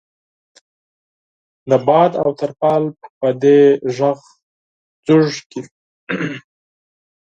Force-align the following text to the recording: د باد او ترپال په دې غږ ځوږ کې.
د 1.69 1.71
باد 1.85 2.11
او 2.21 2.29
ترپال 2.39 2.83
په 3.19 3.27
دې 3.41 3.59
غږ 3.97 4.19
ځوږ 5.05 5.31
کې. 5.51 5.61